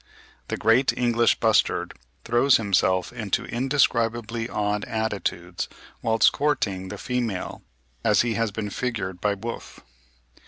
The 0.47 0.57
great 0.57 0.97
English 0.97 1.39
bustard 1.39 1.93
throws 2.25 2.57
himself 2.57 3.13
into 3.13 3.45
indescribably 3.45 4.49
odd 4.49 4.83
attitudes 4.85 5.69
whilst 6.01 6.31
courting 6.31 6.87
the 6.87 6.97
female, 6.97 7.61
as 8.03 8.23
has 8.23 8.49
been 8.49 8.71
figured 8.71 9.21
by 9.21 9.35
Wolf. 9.35 9.79